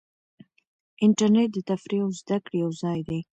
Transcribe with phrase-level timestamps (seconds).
[1.05, 3.19] انټرنیټ د تفریح او زده کړې یو ځای دی.